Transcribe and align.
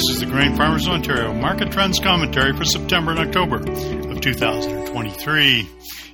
This 0.00 0.16
is 0.16 0.20
the 0.20 0.24
Grain 0.24 0.56
Farmers 0.56 0.86
of 0.86 0.94
Ontario 0.94 1.34
Market 1.34 1.70
Trends 1.70 1.98
Commentary 1.98 2.56
for 2.56 2.64
September 2.64 3.10
and 3.10 3.20
October 3.20 3.56
of 3.56 4.20
2023. 4.22 5.68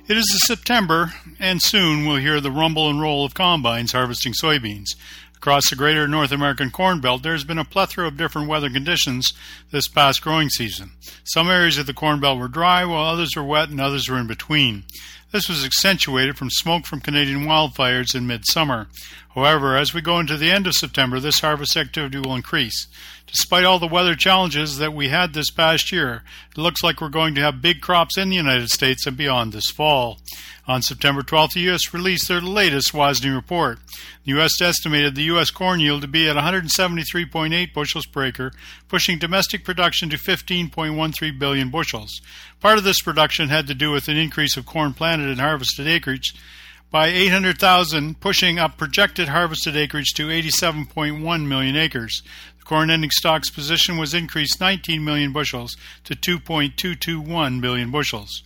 It 0.09 0.17
is 0.17 0.45
September, 0.45 1.13
and 1.39 1.61
soon 1.61 2.05
we'll 2.05 2.17
hear 2.17 2.41
the 2.41 2.51
rumble 2.51 2.89
and 2.89 2.99
roll 2.99 3.23
of 3.23 3.33
combines 3.33 3.93
harvesting 3.93 4.33
soybeans. 4.33 4.87
Across 5.37 5.69
the 5.69 5.77
greater 5.77 6.05
North 6.05 6.33
American 6.33 6.69
Corn 6.69 6.99
Belt, 6.99 7.23
there 7.23 7.31
has 7.31 7.45
been 7.45 7.57
a 7.57 7.63
plethora 7.63 8.05
of 8.05 8.17
different 8.17 8.49
weather 8.49 8.69
conditions 8.69 9.31
this 9.71 9.87
past 9.87 10.21
growing 10.21 10.49
season. 10.49 10.91
Some 11.23 11.47
areas 11.47 11.77
of 11.77 11.85
the 11.85 11.93
Corn 11.93 12.19
Belt 12.19 12.39
were 12.39 12.49
dry, 12.49 12.83
while 12.83 13.05
others 13.05 13.37
were 13.37 13.43
wet 13.45 13.69
and 13.69 13.79
others 13.79 14.09
were 14.09 14.17
in 14.17 14.27
between. 14.27 14.83
This 15.31 15.49
was 15.49 15.65
accentuated 15.65 16.37
from 16.37 16.49
smoke 16.49 16.85
from 16.85 17.01
Canadian 17.01 17.41
wildfires 17.45 18.15
in 18.15 18.27
midsummer. 18.27 18.87
However, 19.35 19.75
as 19.75 19.93
we 19.93 20.01
go 20.01 20.19
into 20.19 20.37
the 20.37 20.49
end 20.49 20.67
of 20.67 20.73
September, 20.73 21.19
this 21.19 21.41
harvest 21.41 21.75
activity 21.75 22.17
will 22.17 22.33
increase. 22.33 22.87
Despite 23.27 23.65
all 23.65 23.77
the 23.77 23.85
weather 23.85 24.15
challenges 24.15 24.77
that 24.77 24.93
we 24.93 25.09
had 25.09 25.33
this 25.33 25.51
past 25.51 25.91
year, 25.91 26.23
it 26.51 26.57
looks 26.57 26.81
like 26.81 27.01
we're 27.01 27.09
going 27.09 27.35
to 27.35 27.41
have 27.41 27.61
big 27.61 27.81
crops 27.81 28.17
in 28.17 28.29
the 28.29 28.37
United 28.37 28.69
States 28.69 29.05
and 29.05 29.17
beyond 29.17 29.51
this 29.51 29.69
fall. 29.69 30.17
On 30.65 30.81
September 30.81 31.21
12th, 31.21 31.53
the 31.53 31.61
U.S. 31.61 31.93
released 31.93 32.27
their 32.27 32.41
latest 32.41 32.93
WASDE 32.93 33.33
report. 33.33 33.79
The 34.25 34.31
U.S. 34.31 34.61
estimated 34.61 35.15
the 35.15 35.23
U.S. 35.23 35.49
corn 35.49 35.79
yield 35.79 36.01
to 36.01 36.07
be 36.07 36.27
at 36.27 36.35
173.8 36.35 37.73
bushels 37.73 38.05
per 38.05 38.25
acre, 38.25 38.51
pushing 38.89 39.17
domestic 39.17 39.63
production 39.63 40.09
to 40.09 40.17
15.13 40.17 41.39
billion 41.39 41.69
bushels. 41.69 42.21
Part 42.59 42.77
of 42.77 42.83
this 42.83 43.01
production 43.01 43.49
had 43.49 43.67
to 43.67 43.73
do 43.73 43.91
with 43.91 44.07
an 44.07 44.17
increase 44.17 44.57
of 44.57 44.65
corn 44.65 44.93
planted 45.17 45.31
and 45.31 45.41
harvested 45.41 45.87
acreage 45.87 46.35
by 46.91 47.07
800,000, 47.07 48.19
pushing 48.21 48.59
up 48.59 48.77
projected 48.77 49.29
harvested 49.29 49.75
acreage 49.75 50.13
to 50.13 50.27
87.1 50.27 51.47
million 51.47 51.75
acres. 51.75 52.21
The 52.59 52.65
corn 52.65 52.91
ending 52.91 53.09
stocks 53.09 53.49
position 53.49 53.97
was 53.97 54.13
increased 54.13 54.61
19 54.61 55.03
million 55.03 55.33
bushels 55.33 55.75
to 56.03 56.15
2.221 56.15 57.61
billion 57.61 57.89
bushels. 57.89 58.43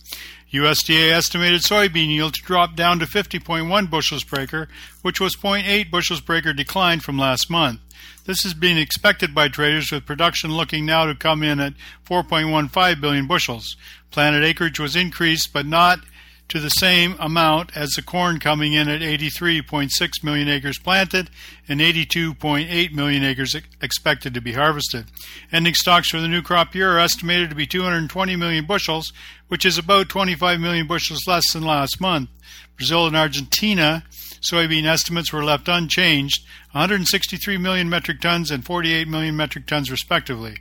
USDA 0.50 1.12
estimated 1.12 1.60
soybean 1.60 2.08
yield 2.08 2.34
to 2.34 2.42
drop 2.42 2.74
down 2.74 2.98
to 3.00 3.06
50.1 3.06 3.90
bushels 3.90 4.24
per 4.24 4.40
acre, 4.40 4.68
which 5.02 5.20
was 5.20 5.36
0.8 5.36 5.90
bushels 5.90 6.20
per 6.22 6.36
acre 6.36 6.54
decline 6.54 7.00
from 7.00 7.18
last 7.18 7.50
month. 7.50 7.80
This 8.24 8.44
is 8.44 8.54
being 8.54 8.78
expected 8.78 9.34
by 9.34 9.48
traders 9.48 9.90
with 9.90 10.06
production 10.06 10.52
looking 10.52 10.86
now 10.86 11.06
to 11.06 11.14
come 11.14 11.42
in 11.42 11.60
at 11.60 11.74
4.15 12.06 13.00
billion 13.00 13.26
bushels. 13.26 13.76
Planted 14.10 14.44
acreage 14.44 14.78
was 14.78 14.94
increased 14.94 15.52
but 15.52 15.66
not 15.66 16.00
to 16.48 16.60
the 16.60 16.68
same 16.68 17.16
amount 17.18 17.76
as 17.76 17.90
the 17.90 18.02
corn 18.02 18.38
coming 18.38 18.74
in 18.74 18.88
at 18.88 19.00
83.6 19.00 19.90
million 20.22 20.48
acres 20.48 20.78
planted 20.78 21.30
and 21.66 21.80
82.8 21.80 22.92
million 22.92 23.24
acres 23.24 23.56
expected 23.80 24.34
to 24.34 24.40
be 24.40 24.52
harvested. 24.52 25.06
Ending 25.50 25.74
stocks 25.74 26.10
for 26.10 26.20
the 26.20 26.28
new 26.28 26.42
crop 26.42 26.74
year 26.74 26.96
are 26.96 26.98
estimated 26.98 27.48
to 27.50 27.56
be 27.56 27.66
220 27.66 28.36
million 28.36 28.66
bushels, 28.66 29.12
which 29.48 29.64
is 29.64 29.78
about 29.78 30.08
25 30.08 30.60
million 30.60 30.86
bushels 30.86 31.26
less 31.26 31.52
than 31.52 31.62
last 31.62 32.00
month. 32.00 32.28
Brazil 32.76 33.06
and 33.06 33.16
Argentina 33.16 34.04
soybean 34.42 34.84
estimates 34.84 35.32
were 35.32 35.44
left 35.44 35.68
unchanged 35.68 36.44
163 36.72 37.58
million 37.58 37.88
metric 37.88 38.20
tons 38.20 38.50
and 38.50 38.64
48 38.64 39.06
million 39.08 39.36
metric 39.36 39.66
tons, 39.66 39.90
respectively. 39.90 40.56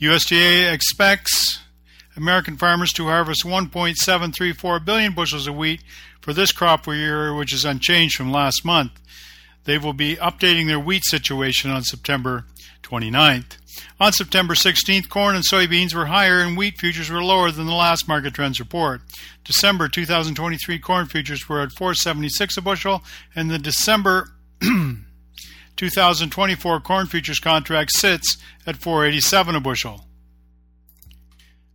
USDA 0.00 0.72
expects 0.72 1.61
American 2.16 2.56
farmers 2.56 2.92
to 2.92 3.06
harvest 3.06 3.44
1.734 3.44 4.84
billion 4.84 5.14
bushels 5.14 5.46
of 5.46 5.56
wheat 5.56 5.82
for 6.20 6.32
this 6.32 6.52
crop 6.52 6.86
year, 6.86 7.34
which 7.34 7.52
is 7.52 7.64
unchanged 7.64 8.16
from 8.16 8.30
last 8.30 8.64
month. 8.64 8.92
They 9.64 9.78
will 9.78 9.92
be 9.92 10.16
updating 10.16 10.66
their 10.66 10.80
wheat 10.80 11.04
situation 11.04 11.70
on 11.70 11.82
September 11.82 12.44
29th. 12.82 13.58
On 14.00 14.12
September 14.12 14.54
16th, 14.54 15.08
corn 15.08 15.34
and 15.34 15.44
soybeans 15.44 15.94
were 15.94 16.06
higher 16.06 16.40
and 16.40 16.56
wheat 16.56 16.78
futures 16.78 17.08
were 17.08 17.22
lower 17.22 17.50
than 17.50 17.66
the 17.66 17.72
last 17.72 18.06
market 18.06 18.34
trends 18.34 18.60
report. 18.60 19.00
December 19.44 19.88
2023 19.88 20.78
corn 20.78 21.06
futures 21.06 21.48
were 21.48 21.60
at 21.60 21.72
476 21.72 22.56
a 22.56 22.60
bushel 22.60 23.02
and 23.34 23.50
the 23.50 23.58
December 23.58 24.32
2024 25.76 26.80
corn 26.80 27.06
futures 27.06 27.40
contract 27.40 27.92
sits 27.92 28.36
at 28.66 28.76
487 28.76 29.54
a 29.54 29.60
bushel. 29.60 30.06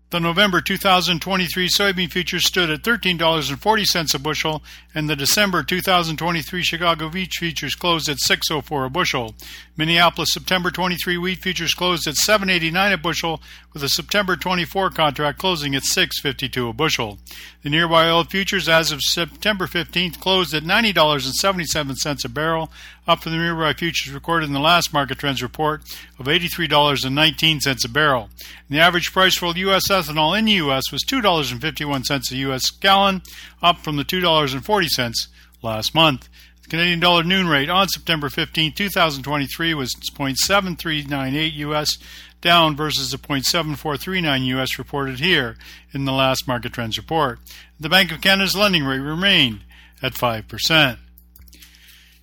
The 0.10 0.22
November 0.22 0.62
2023 0.62 1.68
soybean 1.68 2.10
futures 2.10 2.48
stood 2.48 2.70
at 2.70 2.82
$13.40 2.82 4.16
a 4.16 4.20
bushel, 4.20 4.64
and 4.96 5.10
the 5.10 5.18
December 5.18 5.64
2023 5.64 6.64
Chicago 6.64 7.10
wheat 7.10 7.34
futures 7.34 7.76
closed 7.76 8.08
at 8.08 8.16
6.04 8.26 8.86
a 8.86 8.90
bushel. 8.90 9.36
Minneapolis 9.76 10.30
September 10.32 10.72
23 10.72 11.18
wheat 11.18 11.40
futures 11.40 11.74
closed 11.74 12.08
at 12.08 12.16
7.89 12.16 12.94
a 12.94 12.98
bushel, 12.98 13.42
with 13.74 13.82
the 13.82 13.90
September 13.90 14.38
24 14.38 14.92
contract 14.92 15.40
closing 15.40 15.76
at 15.76 15.84
6.52 15.84 16.70
a 16.70 16.74
bushel. 16.74 17.20
The 17.64 17.70
nearby 17.70 18.10
oil 18.10 18.24
futures 18.24 18.70
as 18.70 18.94
of 18.94 19.02
September 19.02 19.68
15th 19.68 20.22
closed 20.22 20.54
at 20.54 20.64
$90.77 20.64 22.24
a 22.24 22.30
barrel, 22.30 22.72
up 23.08 23.24
from 23.24 23.32
the 23.32 23.38
nearby 23.38 23.74
futures 23.74 24.14
recorded 24.14 24.48
in 24.48 24.54
the 24.54 24.60
last 24.60 24.92
market 24.94 25.18
trends 25.18 25.42
report 25.42 25.82
of 26.20 26.26
$83.19 26.26 27.86
a 27.86 27.90
barrel. 27.90 28.30
And 28.68 28.78
the 28.78 28.82
average 28.82 29.14
price 29.14 29.38
for 29.38 29.56
U.S 29.56 29.88
ethanol 29.90 30.38
in 30.38 30.46
the 30.46 30.54
U.S. 30.54 30.92
was 30.92 31.04
$2.51 31.04 32.32
a 32.32 32.36
U.S. 32.36 32.70
gallon, 32.70 33.22
up 33.62 33.80
from 33.80 33.96
the 33.96 34.06
$2.40 34.06 35.28
last 35.62 35.96
month. 35.96 36.30
The 36.64 36.70
Canadian 36.70 37.00
dollar 37.00 37.24
noon 37.24 37.48
rate 37.48 37.70
on 37.70 37.88
September 37.88 38.30
15, 38.30 38.74
2023 38.74 39.74
was 39.74 39.96
0.7398 39.96 41.54
U.S., 41.54 41.98
down 42.42 42.76
versus 42.76 43.10
the 43.10 43.18
0.7439 43.18 44.46
U.S. 44.46 44.78
reported 44.78 45.20
here 45.20 45.58
in 45.92 46.06
the 46.06 46.12
last 46.12 46.48
market 46.48 46.74
trends 46.74 46.98
report. 46.98 47.40
The 47.80 47.90
Bank 47.90 48.12
of 48.12 48.22
Canada's 48.22 48.56
lending 48.56 48.84
rate 48.84 49.00
remained 49.00 49.62
at 50.02 50.14
5%. 50.14 50.98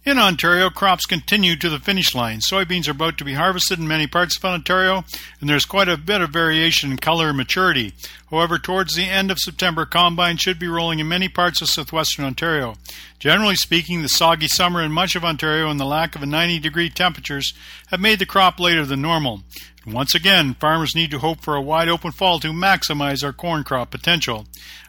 In 0.04 0.18
Ontario, 0.18 0.68
crops 0.68 1.06
continue 1.06 1.56
to 1.56 1.70
the 1.70 1.78
finish 1.78 2.14
line. 2.14 2.40
Soybeans 2.40 2.86
are 2.88 2.90
about 2.90 3.16
to 3.16 3.24
be 3.24 3.32
harvested 3.32 3.78
in 3.78 3.88
many 3.88 4.06
parts 4.06 4.36
of 4.36 4.44
Ontario, 4.44 5.02
and 5.40 5.48
there's 5.48 5.64
quite 5.64 5.88
a 5.88 5.96
bit 5.96 6.20
of 6.20 6.28
variation 6.28 6.90
in 6.90 6.98
color 6.98 7.28
and 7.28 7.38
maturity. 7.38 7.94
However, 8.30 8.58
towards 8.58 8.94
the 8.94 9.04
end 9.04 9.30
of 9.30 9.38
September, 9.38 9.86
combine 9.86 10.36
should 10.36 10.58
be 10.58 10.68
rolling 10.68 10.98
in 10.98 11.08
many 11.08 11.30
parts 11.30 11.62
of 11.62 11.70
southwestern 11.70 12.26
Ontario. 12.26 12.74
Generally 13.18 13.56
speaking, 13.56 14.02
the 14.02 14.08
soggy 14.10 14.46
summer 14.46 14.82
in 14.82 14.92
much 14.92 15.16
of 15.16 15.24
Ontario 15.24 15.70
and 15.70 15.80
the 15.80 15.86
lack 15.86 16.14
of 16.14 16.20
90 16.20 16.58
degree 16.58 16.90
temperatures 16.90 17.54
have 17.86 17.98
made 17.98 18.18
the 18.18 18.26
crop 18.26 18.60
later 18.60 18.84
than 18.84 19.00
normal. 19.00 19.40
Once 19.86 20.14
again, 20.14 20.52
farmers 20.60 20.94
need 20.94 21.10
to 21.12 21.18
hope 21.18 21.40
for 21.40 21.56
a 21.56 21.62
wide 21.62 21.88
open 21.88 22.12
fall 22.12 22.38
to 22.40 22.48
maximize 22.48 23.24
our 23.24 23.32
corn 23.32 23.64
crop 23.64 23.90
potential. 23.90 24.44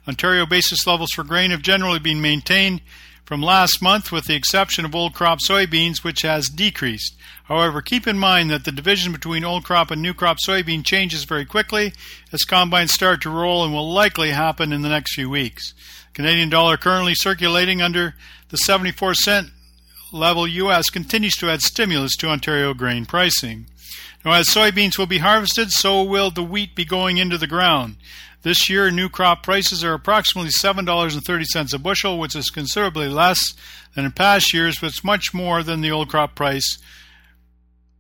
Ontario 0.10 0.46
basis 0.46 0.86
levels 0.86 1.12
for 1.12 1.24
grain 1.24 1.52
have 1.52 1.62
generally 1.62 2.00
been 2.00 2.20
maintained 2.20 2.82
from 3.26 3.42
last 3.42 3.82
month, 3.82 4.12
with 4.12 4.26
the 4.26 4.36
exception 4.36 4.86
of 4.86 4.96
old 4.96 5.14
crop 5.14 5.40
soybeans, 5.40 6.04
which 6.04 6.22
has 6.22 6.48
decreased. 6.48 7.16
However, 7.46 7.82
keep 7.82 8.08
in 8.08 8.18
mind 8.18 8.50
that 8.52 8.66
the 8.66 8.72
division 8.72 9.12
between 9.12 9.44
old 9.44 9.64
crop 9.64 9.92
and 9.92 10.02
new 10.02 10.14
crop 10.14 10.38
soybean 10.46 10.86
changes 10.86 11.24
very 11.24 11.46
quickly 11.46 11.94
as 12.32 12.44
combines 12.44 12.94
start 12.94 13.22
to 13.22 13.30
roll 13.30 13.64
and 13.64 13.74
will 13.74 13.92
likely 13.92 14.32
happen 14.32 14.72
in 14.72 14.84
the 14.84 14.90
next 14.90 15.14
few 15.14 15.30
weeks. 15.30 15.74
Canadian 16.14 16.50
dollar 16.50 16.78
currently 16.78 17.14
circulating 17.16 17.82
under 17.82 18.16
the 18.50 18.58
74 18.58 19.16
cent 19.16 19.50
level 20.12 20.48
US 20.48 20.90
continues 20.90 21.36
to 21.36 21.50
add 21.50 21.62
stimulus 21.62 22.16
to 22.18 22.30
Ontario 22.30 22.74
grain 22.74 23.06
pricing. 23.06 23.66
Now, 24.26 24.32
as 24.32 24.50
soybeans 24.50 24.98
will 24.98 25.06
be 25.06 25.20
harvested, 25.20 25.72
so 25.72 26.02
will 26.02 26.32
the 26.32 26.44
wheat 26.44 26.74
be 26.74 26.84
going 26.84 27.18
into 27.18 27.38
the 27.38 27.46
ground. 27.46 27.98
This 28.42 28.68
year, 28.70 28.90
new 28.90 29.08
crop 29.08 29.44
prices 29.44 29.84
are 29.84 29.94
approximately 29.94 30.50
$7.30 30.50 31.74
a 31.74 31.78
bushel, 31.78 32.18
which 32.18 32.36
is 32.36 32.50
considerably 32.50 33.08
less 33.08 33.54
than 33.94 34.04
in 34.04 34.12
past 34.12 34.52
years, 34.52 34.80
but 34.80 34.88
it's 34.88 35.04
much 35.04 35.32
more 35.32 35.62
than 35.62 35.82
the 35.82 35.92
old 35.92 36.10
crop 36.10 36.34
price 36.34 36.80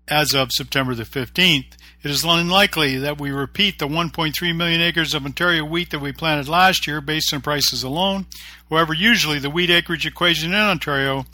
as 0.07 0.33
of 0.33 0.51
September 0.51 0.95
the 0.95 1.03
15th. 1.03 1.73
It 2.03 2.11
is 2.11 2.23
unlikely 2.23 2.97
that 2.97 3.19
we 3.19 3.31
repeat 3.31 3.79
the 3.79 3.87
1.3 3.87 4.55
million 4.55 4.81
acres 4.81 5.15
of 5.15 5.25
Ontario 5.25 5.65
wheat 5.65 5.89
that 5.91 5.99
we 5.99 6.11
planted 6.11 6.47
last 6.47 6.85
year 6.85 7.01
based 7.01 7.33
on 7.33 7.41
prices 7.41 7.81
alone. 7.81 8.27
However, 8.69 8.93
usually 8.93 9.39
the 9.39 9.49
wheat 9.49 9.71
acreage 9.71 10.05
equation 10.05 10.53
in 10.53 10.59
Ontario 10.59 11.25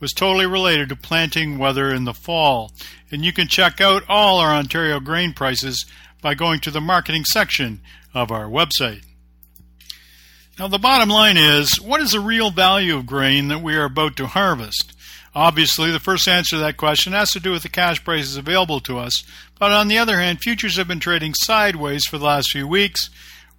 was 0.00 0.12
totally 0.12 0.46
related 0.46 0.88
to 0.88 0.96
planting 0.96 1.58
weather 1.58 1.92
in 1.92 2.04
the 2.04 2.14
fall. 2.14 2.72
And 3.10 3.24
you 3.24 3.32
can 3.32 3.46
check 3.46 3.80
out 3.80 4.02
all 4.08 4.38
our 4.38 4.50
Ontario 4.50 4.98
grain 4.98 5.32
prices 5.32 5.84
by 6.22 6.34
going 6.34 6.60
to 6.60 6.70
the 6.70 6.80
marketing 6.80 7.24
section 7.24 7.80
of 8.14 8.30
our 8.30 8.46
website. 8.46 9.02
Now, 10.58 10.68
the 10.68 10.78
bottom 10.78 11.08
line 11.08 11.36
is 11.36 11.80
what 11.80 12.00
is 12.00 12.12
the 12.12 12.20
real 12.20 12.50
value 12.50 12.96
of 12.96 13.06
grain 13.06 13.48
that 13.48 13.62
we 13.62 13.76
are 13.76 13.84
about 13.84 14.16
to 14.16 14.26
harvest? 14.26 14.92
Obviously, 15.34 15.90
the 15.90 16.00
first 16.00 16.26
answer 16.26 16.56
to 16.56 16.60
that 16.60 16.76
question 16.76 17.12
has 17.12 17.30
to 17.30 17.40
do 17.40 17.52
with 17.52 17.62
the 17.62 17.68
cash 17.68 18.02
prices 18.02 18.36
available 18.36 18.80
to 18.80 18.98
us, 18.98 19.22
but 19.58 19.70
on 19.70 19.88
the 19.88 19.96
other 19.96 20.18
hand, 20.18 20.40
futures 20.40 20.76
have 20.76 20.88
been 20.88 20.98
trading 20.98 21.34
sideways 21.34 22.04
for 22.04 22.18
the 22.18 22.24
last 22.24 22.50
few 22.50 22.66
weeks. 22.66 23.10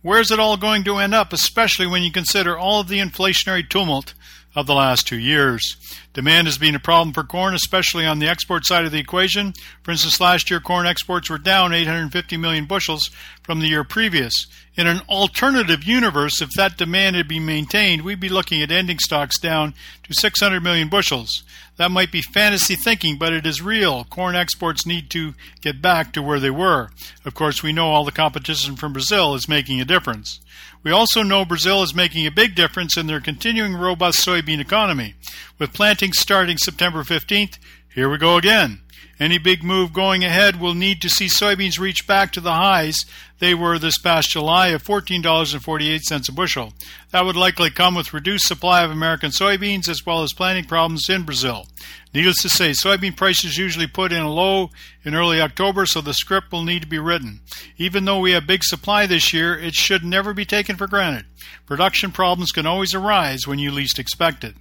Where's 0.01 0.31
it 0.31 0.39
all 0.39 0.57
going 0.57 0.83
to 0.83 0.97
end 0.97 1.15
up, 1.15 1.31
especially 1.31 1.87
when 1.87 2.03
you 2.03 2.11
consider 2.11 2.57
all 2.57 2.81
of 2.81 2.87
the 2.87 2.99
inflationary 2.99 3.67
tumult 3.67 4.13
of 4.53 4.67
the 4.67 4.73
last 4.73 5.07
two 5.07 5.17
years? 5.17 5.77
Demand 6.13 6.45
has 6.47 6.57
been 6.57 6.75
a 6.75 6.79
problem 6.79 7.13
for 7.13 7.23
corn, 7.23 7.53
especially 7.55 8.05
on 8.05 8.19
the 8.19 8.27
export 8.27 8.65
side 8.65 8.83
of 8.83 8.91
the 8.91 8.99
equation. 8.99 9.53
For 9.83 9.91
instance, 9.91 10.19
last 10.19 10.49
year 10.49 10.59
corn 10.59 10.85
exports 10.85 11.29
were 11.29 11.37
down 11.37 11.73
850 11.73 12.35
million 12.35 12.65
bushels 12.65 13.09
from 13.43 13.61
the 13.61 13.67
year 13.67 13.85
previous. 13.85 14.33
In 14.75 14.87
an 14.87 15.01
alternative 15.07 15.83
universe, 15.83 16.41
if 16.41 16.49
that 16.51 16.77
demand 16.77 17.15
had 17.15 17.27
been 17.27 17.45
maintained, 17.45 18.03
we'd 18.03 18.19
be 18.19 18.29
looking 18.29 18.61
at 18.61 18.71
ending 18.71 18.99
stocks 18.99 19.39
down 19.39 19.73
to 20.03 20.13
600 20.13 20.61
million 20.61 20.89
bushels. 20.89 21.43
That 21.77 21.91
might 21.91 22.11
be 22.11 22.21
fantasy 22.21 22.75
thinking, 22.75 23.17
but 23.17 23.33
it 23.33 23.45
is 23.45 23.61
real. 23.61 24.03
Corn 24.03 24.35
exports 24.35 24.85
need 24.85 25.09
to 25.11 25.33
get 25.61 25.81
back 25.81 26.13
to 26.13 26.21
where 26.21 26.39
they 26.39 26.49
were. 26.49 26.89
Of 27.25 27.33
course, 27.33 27.63
we 27.63 27.73
know 27.73 27.87
all 27.87 28.03
the 28.03 28.11
competition 28.11 28.75
from 28.75 28.93
Brazil 28.93 29.33
is 29.33 29.49
making 29.49 29.79
a 29.79 29.85
difference. 29.85 30.39
We 30.83 30.91
also 30.91 31.21
know 31.21 31.45
Brazil 31.45 31.83
is 31.83 31.93
making 31.93 32.25
a 32.25 32.31
big 32.31 32.55
difference 32.55 32.97
in 32.97 33.07
their 33.07 33.21
continuing 33.21 33.75
robust 33.75 34.25
soybean 34.25 34.59
economy. 34.59 35.15
With 35.61 35.73
planting 35.73 36.11
starting 36.11 36.57
September 36.57 37.03
15th, 37.03 37.59
here 37.93 38.09
we 38.09 38.17
go 38.17 38.35
again. 38.35 38.81
Any 39.19 39.37
big 39.37 39.63
move 39.63 39.93
going 39.93 40.23
ahead 40.23 40.59
will 40.59 40.73
need 40.73 41.03
to 41.03 41.09
see 41.09 41.27
soybeans 41.27 41.77
reach 41.77 42.07
back 42.07 42.31
to 42.31 42.41
the 42.41 42.53
highs 42.53 43.05
they 43.37 43.53
were 43.53 43.77
this 43.77 43.99
past 43.99 44.31
July 44.31 44.69
of 44.69 44.83
$14.48 44.83 46.27
a 46.27 46.31
bushel. 46.31 46.73
That 47.11 47.25
would 47.25 47.35
likely 47.35 47.69
come 47.69 47.93
with 47.93 48.11
reduced 48.11 48.47
supply 48.47 48.83
of 48.83 48.89
American 48.89 49.29
soybeans 49.29 49.87
as 49.87 50.03
well 50.03 50.23
as 50.23 50.33
planting 50.33 50.65
problems 50.65 51.07
in 51.09 51.25
Brazil. 51.25 51.67
Needless 52.11 52.41
to 52.41 52.49
say, 52.49 52.71
soybean 52.71 53.15
prices 53.15 53.55
usually 53.55 53.85
put 53.85 54.11
in 54.11 54.23
a 54.23 54.33
low 54.33 54.71
in 55.05 55.13
early 55.13 55.39
October, 55.39 55.85
so 55.85 56.01
the 56.01 56.15
script 56.15 56.51
will 56.51 56.63
need 56.63 56.81
to 56.81 56.87
be 56.87 56.97
written. 56.97 57.41
Even 57.77 58.05
though 58.05 58.19
we 58.19 58.31
have 58.31 58.47
big 58.47 58.63
supply 58.63 59.05
this 59.05 59.31
year, 59.31 59.55
it 59.55 59.75
should 59.75 60.03
never 60.03 60.33
be 60.33 60.43
taken 60.43 60.75
for 60.75 60.87
granted. 60.87 61.27
Production 61.67 62.11
problems 62.11 62.51
can 62.51 62.65
always 62.65 62.95
arise 62.95 63.45
when 63.45 63.59
you 63.59 63.69
least 63.69 63.99
expect 63.99 64.43
it. 64.43 64.55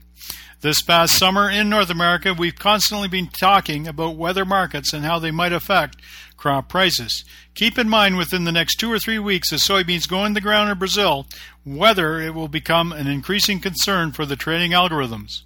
This 0.61 0.83
past 0.83 1.17
summer 1.17 1.49
in 1.49 1.71
North 1.71 1.89
America, 1.89 2.35
we've 2.35 2.55
constantly 2.55 3.09
been 3.09 3.29
talking 3.29 3.89
about 3.89 4.17
weather 4.17 4.45
markets 4.45 4.93
and 4.93 5.05
how 5.05 5.19
they 5.19 5.31
might 5.31 5.55
affect 5.55 5.97
crop 6.37 6.69
prices. 6.69 7.25
Keep 7.55 7.79
in 7.79 7.89
mind 7.89 8.17
within 8.17 8.45
the 8.45 8.53
next 8.53 8.77
two 8.77 8.93
or 8.93 8.99
three 8.99 9.19
weeks 9.19 9.53
as 9.53 9.63
soybeans 9.63 10.09
go 10.09 10.25
in 10.25 10.35
the 10.35 10.41
ground 10.41 10.71
in 10.71 10.79
Brazil, 10.79 11.27
weather 11.65 12.21
it 12.21 12.35
will 12.35 12.49
become 12.49 12.93
an 12.93 13.07
increasing 13.07 13.61
concern 13.61 14.13
for 14.13 14.27
the 14.27 14.37
trading 14.37 14.73
algorithms. 14.73 15.43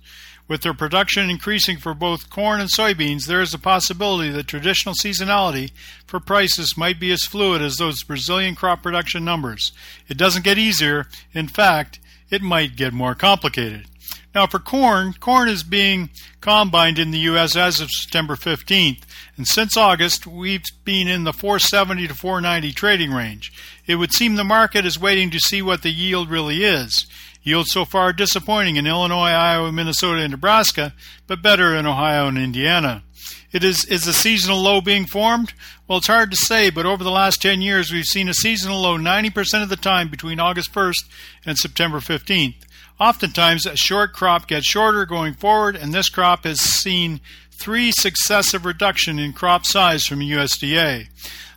With 0.46 0.60
their 0.60 0.74
production 0.74 1.30
increasing 1.30 1.78
for 1.78 1.94
both 1.94 2.28
corn 2.28 2.60
and 2.60 2.68
soybeans, 2.70 3.26
there 3.26 3.40
is 3.40 3.54
a 3.54 3.58
possibility 3.58 4.30
that 4.30 4.46
traditional 4.46 4.94
seasonality 4.94 5.70
for 6.06 6.20
prices 6.20 6.76
might 6.76 7.00
be 7.00 7.10
as 7.12 7.24
fluid 7.24 7.62
as 7.62 7.76
those 7.76 8.02
Brazilian 8.02 8.54
crop 8.54 8.82
production 8.82 9.24
numbers. 9.24 9.72
It 10.06 10.18
doesn't 10.18 10.44
get 10.44 10.58
easier. 10.58 11.06
In 11.32 11.48
fact, 11.48 11.98
it 12.30 12.42
might 12.42 12.76
get 12.76 12.92
more 12.92 13.14
complicated. 13.14 13.86
Now, 14.34 14.48
for 14.48 14.58
corn, 14.58 15.12
corn 15.20 15.48
is 15.48 15.62
being 15.62 16.10
combined 16.40 16.98
in 16.98 17.12
the 17.12 17.20
U.S. 17.20 17.54
as 17.54 17.81
of 17.81 17.88
September 17.90 18.34
15th, 18.34 19.02
and 19.36 19.46
since 19.46 19.76
August, 19.76 20.26
we've 20.26 20.64
been 20.84 21.06
in 21.06 21.22
the 21.22 21.32
470 21.32 22.08
to 22.08 22.14
490 22.14 22.72
trading 22.72 23.12
range. 23.12 23.52
It 23.86 23.94
would 23.94 24.12
seem 24.12 24.34
the 24.34 24.42
market 24.42 24.84
is 24.84 24.98
waiting 24.98 25.31
to 25.31 25.38
see 25.38 25.62
what 25.62 25.82
the 25.82 25.90
yield 25.90 26.31
really 26.31 26.64
is. 26.64 27.06
Yield 27.44 27.66
so 27.69 27.84
far 27.84 28.12
disappointing 28.12 28.75
in 28.75 28.86
Illinois, 28.86 29.31
Iowa, 29.31 29.70
Minnesota, 29.70 30.22
and 30.22 30.32
Nebraska, 30.32 30.94
but 31.28 31.42
better 31.42 31.76
in 31.76 31.86
Ohio 31.86 32.26
and 32.26 32.38
Indiana. 32.38 33.04
It 33.52 33.62
is 33.62 33.84
is 33.84 34.06
a 34.08 34.12
seasonal 34.12 34.60
low 34.60 34.81
being 34.81 35.06
formed? 35.06 35.52
Well, 35.86 35.98
it's 35.98 36.08
hard 36.08 36.32
to 36.32 36.36
say, 36.36 36.70
but 36.70 36.86
over 36.86 37.04
the 37.04 37.10
last 37.10 37.40
10 37.40 37.62
years, 37.62 37.92
we've 37.92 38.04
seen 38.04 38.28
a 38.28 38.34
seasonal 38.34 38.81
low 38.81 38.98
90% 38.98 39.62
of 39.62 39.69
the 39.69 39.76
time 39.76 40.08
between 40.08 40.40
August 40.40 40.72
1st 40.72 41.04
and 41.46 41.56
September 41.56 41.98
15th. 41.98 42.56
Oftentimes, 43.00 43.67
a 43.67 43.76
short 43.76 44.12
crop 44.12 44.46
gets 44.46 44.67
shorter 44.67 45.05
going 45.05 45.35
forward, 45.35 45.75
and 45.75 45.93
this 45.93 46.08
crop 46.08 46.44
has 46.44 46.61
seen 46.61 47.20
three 47.50 47.91
successive 47.93 48.64
reduction 48.64 49.19
in 49.19 49.32
crop 49.32 49.64
size 49.64 50.05
from 50.05 50.20
USDA. 50.20 51.08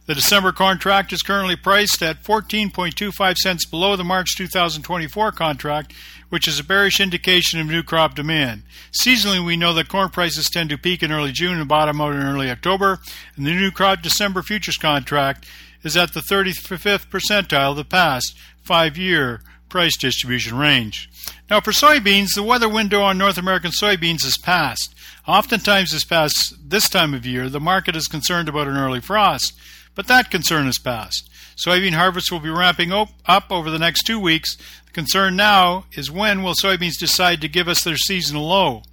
The 0.07 0.15
December 0.15 0.51
contract 0.51 1.11
is 1.11 1.21
currently 1.21 1.57
priced 1.57 2.01
at 2.01 2.23
14.25 2.23 3.35
cents 3.35 3.65
below 3.65 3.95
the 3.95 4.05
March 4.05 4.35
2024 4.37 5.33
contract, 5.33 5.93
which 6.29 6.47
is 6.47 6.59
a 6.59 6.63
bearish 6.63 6.99
indication 6.99 7.59
of 7.59 7.67
new 7.67 7.83
crop 7.83 8.15
demand. 8.15 8.63
Seasonally, 9.03 9.45
we 9.45 9.57
know 9.57 9.73
that 9.73 9.89
corn 9.89 10.09
prices 10.09 10.49
tend 10.49 10.69
to 10.69 10.77
peak 10.77 11.03
in 11.03 11.11
early 11.11 11.33
June 11.33 11.59
and 11.59 11.67
bottom 11.67 11.99
out 11.99 12.13
in 12.13 12.23
early 12.23 12.49
October, 12.49 12.99
and 13.35 13.45
the 13.45 13.51
new 13.51 13.69
crop 13.69 14.01
December 14.01 14.41
futures 14.41 14.77
contract 14.77 15.45
is 15.83 15.97
at 15.97 16.13
the 16.13 16.21
35th 16.21 17.07
percentile 17.09 17.71
of 17.71 17.77
the 17.77 17.83
past 17.83 18.35
five 18.63 18.97
year 18.97 19.41
price 19.69 19.97
distribution 19.97 20.57
range. 20.57 21.09
Now, 21.49 21.61
for 21.61 21.71
soybeans, 21.71 22.29
the 22.35 22.43
weather 22.43 22.69
window 22.69 23.01
on 23.01 23.17
North 23.17 23.37
American 23.37 23.71
soybeans 23.71 24.25
is 24.25 24.37
past. 24.37 24.93
Oftentimes, 25.27 25.91
this 25.91 26.05
past 26.05 26.55
this 26.69 26.89
time 26.89 27.13
of 27.13 27.25
year, 27.25 27.49
the 27.49 27.59
market 27.59 27.95
is 27.95 28.07
concerned 28.07 28.49
about 28.49 28.67
an 28.67 28.77
early 28.77 29.01
frost, 29.01 29.53
but 29.95 30.07
that 30.07 30.31
concern 30.31 30.67
is 30.67 30.77
past. 30.77 31.29
Soybean 31.57 31.93
harvest 31.93 32.31
will 32.31 32.39
be 32.39 32.49
ramping 32.49 32.91
up 32.91 33.51
over 33.51 33.71
the 33.71 33.79
next 33.79 34.03
two 34.03 34.19
weeks. 34.19 34.55
The 34.85 34.91
concern 34.93 35.35
now 35.35 35.85
is 35.93 36.11
when 36.11 36.43
will 36.43 36.53
soybeans 36.53 36.99
decide 36.99 37.41
to 37.41 37.47
give 37.47 37.67
us 37.67 37.83
their 37.83 37.97
seasonal 37.97 38.47
low? 38.47 38.83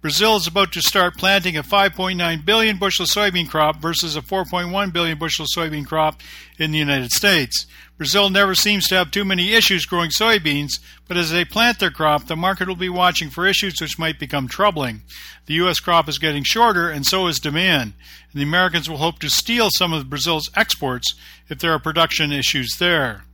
Brazil 0.00 0.36
is 0.36 0.46
about 0.46 0.72
to 0.72 0.80
start 0.80 1.18
planting 1.18 1.58
a 1.58 1.62
5.9 1.62 2.44
billion 2.46 2.78
bushel 2.78 3.04
soybean 3.04 3.46
crop 3.46 3.76
versus 3.76 4.16
a 4.16 4.22
4.1 4.22 4.94
billion 4.94 5.18
bushel 5.18 5.44
soybean 5.54 5.86
crop 5.86 6.22
in 6.58 6.70
the 6.70 6.78
United 6.78 7.10
States. 7.10 7.66
Brazil 7.98 8.30
never 8.30 8.54
seems 8.54 8.86
to 8.86 8.94
have 8.94 9.10
too 9.10 9.26
many 9.26 9.52
issues 9.52 9.84
growing 9.84 10.08
soybeans, 10.08 10.80
but 11.06 11.18
as 11.18 11.30
they 11.30 11.44
plant 11.44 11.80
their 11.80 11.90
crop, 11.90 12.28
the 12.28 12.36
market 12.36 12.66
will 12.66 12.76
be 12.76 12.88
watching 12.88 13.28
for 13.28 13.46
issues 13.46 13.78
which 13.78 13.98
might 13.98 14.18
become 14.18 14.48
troubling. 14.48 15.02
The 15.44 15.54
U.S. 15.54 15.80
crop 15.80 16.08
is 16.08 16.18
getting 16.18 16.44
shorter, 16.44 16.88
and 16.88 17.04
so 17.04 17.26
is 17.26 17.38
demand. 17.38 17.92
And 18.32 18.40
the 18.40 18.46
Americans 18.46 18.88
will 18.88 18.96
hope 18.96 19.18
to 19.18 19.28
steal 19.28 19.68
some 19.70 19.92
of 19.92 20.08
Brazil's 20.08 20.48
exports 20.56 21.14
if 21.50 21.58
there 21.58 21.74
are 21.74 21.78
production 21.78 22.32
issues 22.32 22.76
there. 22.78 23.24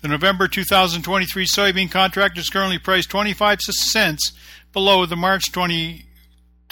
The 0.00 0.08
November 0.08 0.48
2023 0.48 1.46
soybean 1.46 1.90
contract 1.90 2.38
is 2.38 2.48
currently 2.48 2.78
priced 2.78 3.10
25 3.10 3.60
cents 3.60 4.32
below 4.72 5.04
the 5.04 5.16
March 5.16 5.52
20 5.52 6.05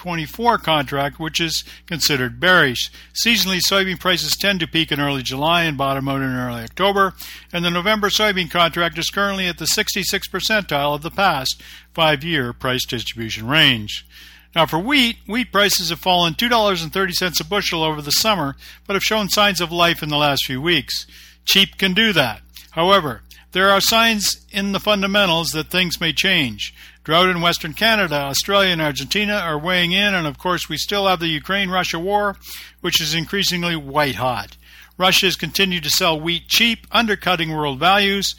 24 0.05 0.59
contract, 0.59 1.19
which 1.19 1.41
is 1.41 1.65
considered 1.87 2.39
bearish. 2.39 2.91
Seasonally, 3.15 3.59
soybean 3.67 3.99
prices 3.99 4.37
tend 4.37 4.61
to 4.61 4.67
peak 4.67 4.93
in 4.93 5.01
early 5.01 5.23
July 5.23 5.63
and 5.63 5.79
bottom 5.79 6.11
out 6.11 6.21
in 6.21 6.29
early 6.29 6.63
October, 6.63 7.15
and 7.55 7.65
the 7.65 7.71
November 7.71 8.11
soybean 8.11 8.51
contract 8.51 8.99
is 8.99 9.09
currently 9.09 9.47
at 9.47 9.57
the 9.57 9.65
66th 9.65 10.31
percentile 10.31 10.95
of 10.95 11.01
the 11.01 11.11
past 11.11 11.63
five 11.95 12.23
year 12.23 12.53
price 12.53 12.85
distribution 12.85 13.49
range. 13.49 14.07
Now, 14.55 14.67
for 14.67 14.79
wheat, 14.79 15.17
wheat 15.27 15.51
prices 15.51 15.89
have 15.89 16.01
fallen 16.01 16.35
$2.30 16.35 17.41
a 17.41 17.45
bushel 17.45 17.83
over 17.83 18.03
the 18.03 18.11
summer, 18.11 18.57
but 18.87 18.97
have 18.97 19.03
shown 19.03 19.31
signs 19.31 19.63
of 19.63 19.73
life 19.73 20.03
in 20.03 20.11
the 20.11 20.19
last 20.19 20.45
few 20.45 20.61
weeks. 20.61 21.07
Cheap 21.47 21.79
can 21.79 21.95
do 21.95 22.13
that. 22.13 22.43
However, 22.73 23.23
there 23.55 23.71
are 23.71 23.81
signs 23.81 24.45
in 24.51 24.73
the 24.73 24.81
fundamentals 24.81 25.51
that 25.51 25.69
things 25.69 26.01
may 26.01 26.13
change. 26.13 26.75
Drought 27.05 27.29
in 27.29 27.41
Western 27.41 27.73
Canada, 27.73 28.17
Australia, 28.17 28.73
and 28.73 28.83
Argentina 28.83 29.35
are 29.35 29.59
weighing 29.59 29.93
in, 29.93 30.13
and 30.13 30.27
of 30.27 30.39
course, 30.39 30.69
we 30.69 30.77
still 30.77 31.07
have 31.07 31.21
the 31.21 31.29
Ukraine 31.29 31.71
Russia 31.71 32.01
war, 32.01 32.37
which 32.81 33.01
is 33.01 33.15
increasingly 33.15 33.77
white 33.77 34.17
hot. 34.17 34.57
Russia 34.99 35.27
has 35.27 35.37
continued 35.37 35.85
to 35.85 35.91
sell 35.91 36.21
wheat 36.21 36.49
cheap, 36.49 36.87
undercutting 36.91 37.53
world 37.53 37.79
values. 37.79 38.35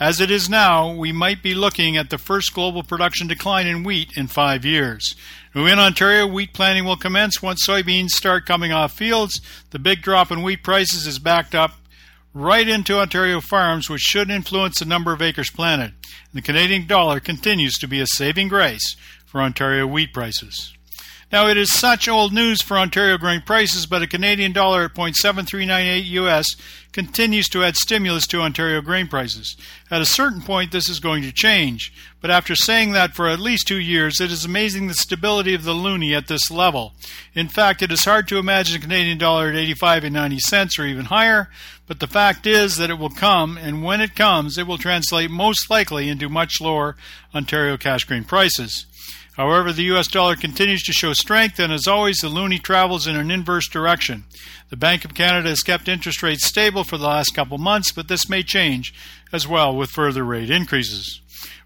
As 0.00 0.18
it 0.18 0.30
is 0.30 0.48
now, 0.48 0.94
we 0.94 1.12
might 1.12 1.42
be 1.42 1.54
looking 1.54 1.98
at 1.98 2.08
the 2.08 2.18
first 2.18 2.54
global 2.54 2.82
production 2.82 3.26
decline 3.26 3.66
in 3.66 3.84
wheat 3.84 4.16
in 4.16 4.28
five 4.28 4.64
years. 4.64 5.14
In 5.54 5.78
Ontario, 5.78 6.26
wheat 6.26 6.54
planting 6.54 6.86
will 6.86 6.96
commence 6.96 7.42
once 7.42 7.66
soybeans 7.66 8.10
start 8.10 8.46
coming 8.46 8.72
off 8.72 8.92
fields. 8.92 9.40
The 9.70 9.78
big 9.78 10.00
drop 10.00 10.32
in 10.32 10.42
wheat 10.42 10.62
prices 10.62 11.06
is 11.06 11.18
backed 11.18 11.54
up 11.54 11.72
right 12.34 12.68
into 12.68 12.98
Ontario 12.98 13.40
farms, 13.40 13.88
which 13.88 14.02
should 14.02 14.28
influence 14.28 14.80
the 14.80 14.84
number 14.84 15.12
of 15.12 15.22
acres 15.22 15.50
planted. 15.50 15.94
The 16.34 16.42
Canadian 16.42 16.86
dollar 16.86 17.20
continues 17.20 17.74
to 17.78 17.88
be 17.88 18.00
a 18.00 18.06
saving 18.06 18.48
grace 18.48 18.96
for 19.24 19.40
Ontario 19.40 19.86
wheat 19.86 20.12
prices. 20.12 20.74
Now, 21.32 21.48
it 21.48 21.56
is 21.56 21.72
such 21.72 22.08
old 22.08 22.32
news 22.32 22.62
for 22.62 22.78
Ontario 22.78 23.18
grain 23.18 23.42
prices, 23.42 23.86
but 23.86 24.02
a 24.02 24.06
Canadian 24.06 24.52
dollar 24.52 24.84
at 24.84 24.94
0.7398 24.94 26.04
US 26.04 26.46
continues 26.92 27.48
to 27.48 27.64
add 27.64 27.76
stimulus 27.76 28.26
to 28.28 28.40
Ontario 28.40 28.80
grain 28.80 29.08
prices. 29.08 29.56
At 29.90 30.00
a 30.00 30.06
certain 30.06 30.42
point, 30.42 30.70
this 30.70 30.88
is 30.88 31.00
going 31.00 31.22
to 31.24 31.32
change, 31.32 31.92
but 32.20 32.30
after 32.30 32.54
saying 32.54 32.92
that 32.92 33.14
for 33.14 33.28
at 33.28 33.40
least 33.40 33.66
two 33.66 33.80
years, 33.80 34.20
it 34.20 34.30
is 34.30 34.44
amazing 34.44 34.86
the 34.86 34.94
stability 34.94 35.54
of 35.54 35.64
the 35.64 35.72
loonie 35.72 36.16
at 36.16 36.28
this 36.28 36.50
level. 36.50 36.92
In 37.34 37.48
fact, 37.48 37.82
it 37.82 37.90
is 37.90 38.04
hard 38.04 38.28
to 38.28 38.38
imagine 38.38 38.76
a 38.76 38.82
Canadian 38.82 39.18
dollar 39.18 39.48
at 39.48 39.56
85 39.56 40.04
and 40.04 40.14
90 40.14 40.38
cents 40.38 40.78
or 40.78 40.86
even 40.86 41.06
higher, 41.06 41.50
but 41.86 41.98
the 41.98 42.06
fact 42.06 42.46
is 42.46 42.76
that 42.76 42.90
it 42.90 42.98
will 42.98 43.10
come, 43.10 43.58
and 43.58 43.82
when 43.82 44.00
it 44.00 44.14
comes, 44.14 44.56
it 44.56 44.66
will 44.66 44.78
translate 44.78 45.30
most 45.30 45.68
likely 45.68 46.08
into 46.08 46.28
much 46.28 46.60
lower 46.60 46.96
Ontario 47.34 47.76
cash 47.76 48.04
grain 48.04 48.24
prices. 48.24 48.86
However, 49.36 49.72
the 49.72 49.84
US 49.94 50.06
dollar 50.06 50.36
continues 50.36 50.82
to 50.84 50.92
show 50.92 51.12
strength, 51.12 51.58
and 51.58 51.72
as 51.72 51.88
always, 51.88 52.18
the 52.18 52.28
loonie 52.28 52.62
travels 52.62 53.06
in 53.06 53.16
an 53.16 53.30
inverse 53.30 53.68
direction. 53.68 54.24
The 54.70 54.76
Bank 54.76 55.04
of 55.04 55.14
Canada 55.14 55.48
has 55.48 55.62
kept 55.62 55.88
interest 55.88 56.22
rates 56.22 56.46
stable 56.46 56.84
for 56.84 56.98
the 56.98 57.06
last 57.06 57.34
couple 57.34 57.58
months, 57.58 57.90
but 57.90 58.08
this 58.08 58.28
may 58.28 58.42
change 58.42 58.94
as 59.32 59.46
well 59.46 59.74
with 59.74 59.90
further 59.90 60.24
rate 60.24 60.50
increases. 60.50 61.20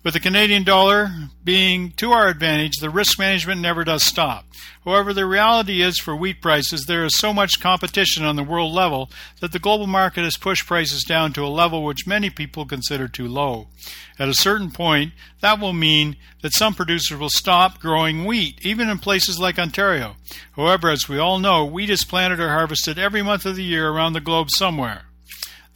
With 0.05 0.15
the 0.15 0.21
Canadian 0.21 0.63
dollar 0.63 1.11
being 1.45 1.91
to 1.93 2.13
our 2.13 2.29
advantage, 2.29 2.77
the 2.81 2.91
risk 2.91 3.19
management 3.19 3.61
never 3.61 3.85
does 3.85 4.05
stop. 4.05 4.47
However, 4.85 5.13
the 5.13 5.27
reality 5.27 5.83
is 5.83 5.99
for 5.99 6.17
wheat 6.17 6.41
prices, 6.41 6.87
there 6.87 7.05
is 7.05 7.19
so 7.19 7.35
much 7.35 7.61
competition 7.61 8.25
on 8.25 8.37
the 8.37 8.43
world 8.43 8.73
level 8.73 9.11
that 9.41 9.53
the 9.53 9.59
global 9.59 9.87
market 9.87 10.25
has 10.25 10.37
pushed 10.37 10.67
prices 10.67 11.03
down 11.03 11.33
to 11.35 11.45
a 11.45 11.49
level 11.49 11.85
which 11.85 12.07
many 12.07 12.31
people 12.31 12.65
consider 12.65 13.09
too 13.09 13.29
low. 13.29 13.69
At 14.19 14.29
a 14.29 14.35
certain 14.35 14.71
point, 14.71 15.13
that 15.41 15.61
will 15.61 15.73
mean 15.73 16.17
that 16.43 16.55
some 16.55 16.75
producers 16.75 17.19
will 17.19 17.31
stop 17.31 17.81
growing 17.81 18.25
wheat, 18.25 18.65
even 18.65 18.89
in 18.89 18.99
places 18.99 19.39
like 19.39 19.59
Ontario. 19.59 20.17
However, 20.53 20.91
as 20.91 21.09
we 21.09 21.19
all 21.19 21.39
know, 21.39 21.65
wheat 21.65 21.91
is 21.91 22.05
planted 22.05 22.41
or 22.41 22.49
harvested 22.49 22.99
every 22.99 23.23
month 23.23 23.45
of 23.45 23.57
the 23.57 23.65
year 23.65 23.89
around 23.91 24.13
the 24.13 24.21
globe 24.21 24.49
somewhere. 24.51 25.08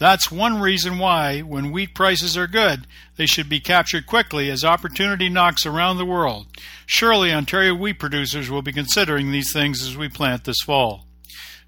That's 0.02 0.32
one 0.32 0.60
reason 0.60 0.98
why, 0.98 1.42
when 1.42 1.70
wheat 1.70 1.94
prices 1.94 2.36
are 2.36 2.48
good, 2.48 2.88
they 3.14 3.24
should 3.24 3.48
be 3.48 3.60
captured 3.60 4.04
quickly 4.04 4.50
as 4.50 4.64
opportunity 4.64 5.28
knocks 5.28 5.64
around 5.64 5.96
the 5.96 6.04
world. 6.04 6.48
Surely 6.86 7.32
Ontario 7.32 7.72
wheat 7.72 8.00
producers 8.00 8.50
will 8.50 8.62
be 8.62 8.72
considering 8.72 9.30
these 9.30 9.52
things 9.52 9.80
as 9.80 9.96
we 9.96 10.08
plant 10.08 10.42
this 10.42 10.60
fall. 10.66 11.06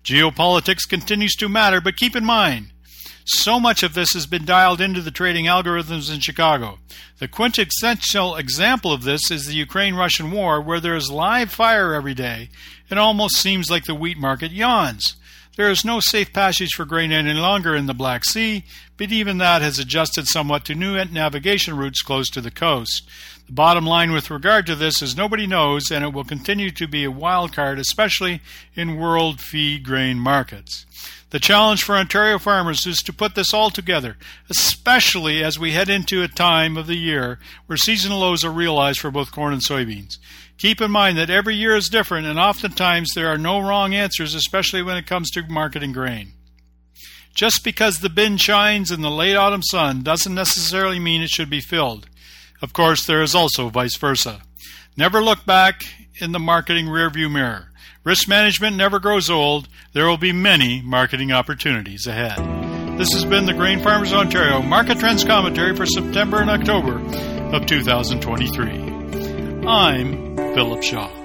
Geopolitics 0.02 0.88
continues 0.88 1.36
to 1.36 1.48
matter, 1.48 1.80
but 1.80 1.94
keep 1.94 2.16
in 2.16 2.24
mind, 2.24 2.72
so 3.24 3.60
much 3.60 3.84
of 3.84 3.94
this 3.94 4.14
has 4.14 4.26
been 4.26 4.44
dialed 4.44 4.80
into 4.80 5.00
the 5.00 5.12
trading 5.12 5.44
algorithms 5.44 6.12
in 6.12 6.18
Chicago. 6.18 6.80
The 7.20 7.28
quintessential 7.28 8.34
example 8.34 8.92
of 8.92 9.04
this 9.04 9.30
is 9.30 9.46
the 9.46 9.54
Ukraine 9.54 9.94
Russian 9.94 10.32
war, 10.32 10.60
where 10.60 10.80
there 10.80 10.96
is 10.96 11.08
live 11.08 11.52
fire 11.52 11.94
every 11.94 12.14
day. 12.14 12.50
It 12.90 12.98
almost 12.98 13.36
seems 13.36 13.70
like 13.70 13.84
the 13.84 13.94
wheat 13.94 14.18
market 14.18 14.50
yawns. 14.50 15.14
There 15.56 15.70
is 15.70 15.84
no 15.84 16.00
safe 16.00 16.32
passage 16.32 16.70
for 16.74 16.84
grain 16.84 17.12
any 17.12 17.32
longer 17.32 17.76
in 17.76 17.86
the 17.86 17.94
Black 17.94 18.24
Sea, 18.24 18.64
but 18.96 19.12
even 19.12 19.38
that 19.38 19.62
has 19.62 19.78
adjusted 19.78 20.26
somewhat 20.26 20.64
to 20.64 20.74
new 20.74 21.02
navigation 21.04 21.76
routes 21.76 22.02
close 22.02 22.28
to 22.30 22.40
the 22.40 22.50
coast. 22.50 23.08
The 23.46 23.52
bottom 23.52 23.86
line 23.86 24.10
with 24.10 24.30
regard 24.30 24.66
to 24.66 24.74
this 24.74 25.00
is 25.00 25.16
nobody 25.16 25.46
knows, 25.46 25.92
and 25.92 26.04
it 26.04 26.12
will 26.12 26.24
continue 26.24 26.72
to 26.72 26.88
be 26.88 27.04
a 27.04 27.10
wild 27.10 27.52
card, 27.52 27.78
especially 27.78 28.40
in 28.74 28.96
world 28.96 29.40
feed 29.40 29.84
grain 29.84 30.18
markets. 30.18 30.86
The 31.30 31.38
challenge 31.38 31.84
for 31.84 31.96
Ontario 31.96 32.38
farmers 32.38 32.86
is 32.86 32.98
to 32.98 33.12
put 33.12 33.36
this 33.36 33.54
all 33.54 33.70
together, 33.70 34.16
especially 34.50 35.42
as 35.42 35.58
we 35.58 35.72
head 35.72 35.88
into 35.88 36.22
a 36.22 36.28
time 36.28 36.76
of 36.76 36.86
the 36.86 36.96
year 36.96 37.38
where 37.66 37.76
seasonal 37.76 38.20
lows 38.20 38.44
are 38.44 38.50
realized 38.50 39.00
for 39.00 39.10
both 39.10 39.30
corn 39.30 39.52
and 39.52 39.62
soybeans. 39.62 40.18
Keep 40.58 40.80
in 40.80 40.90
mind 40.90 41.18
that 41.18 41.30
every 41.30 41.56
year 41.56 41.76
is 41.76 41.88
different, 41.88 42.26
and 42.26 42.38
oftentimes 42.38 43.12
there 43.14 43.28
are 43.28 43.38
no 43.38 43.60
wrong 43.60 43.94
answers, 43.94 44.34
especially 44.34 44.82
when 44.82 44.96
it 44.96 45.06
comes 45.06 45.30
to 45.30 45.42
marketing 45.48 45.92
grain. 45.92 46.32
Just 47.34 47.64
because 47.64 47.98
the 47.98 48.08
bin 48.08 48.36
shines 48.36 48.92
in 48.92 49.00
the 49.00 49.10
late 49.10 49.34
autumn 49.34 49.62
sun 49.62 50.02
doesn't 50.02 50.34
necessarily 50.34 51.00
mean 51.00 51.20
it 51.22 51.30
should 51.30 51.50
be 51.50 51.60
filled. 51.60 52.08
Of 52.62 52.72
course, 52.72 53.04
there 53.04 53.22
is 53.22 53.34
also 53.34 53.68
vice 53.68 53.96
versa. 53.96 54.42
Never 54.96 55.20
look 55.20 55.44
back 55.44 55.82
in 56.20 56.30
the 56.30 56.38
marketing 56.38 56.86
rearview 56.86 57.30
mirror. 57.30 57.70
Risk 58.04 58.28
management 58.28 58.76
never 58.76 59.00
grows 59.00 59.28
old. 59.28 59.68
There 59.92 60.06
will 60.06 60.18
be 60.18 60.32
many 60.32 60.80
marketing 60.82 61.32
opportunities 61.32 62.06
ahead. 62.06 62.38
This 62.98 63.12
has 63.12 63.24
been 63.24 63.46
the 63.46 63.54
Grain 63.54 63.82
Farmers 63.82 64.12
Ontario 64.12 64.62
Market 64.62 65.00
Trends 65.00 65.24
Commentary 65.24 65.74
for 65.74 65.86
September 65.86 66.40
and 66.40 66.50
October 66.50 67.00
of 67.56 67.66
2023. 67.66 68.83
I'm 69.66 70.36
Philip 70.36 70.82
Shaw. 70.82 71.23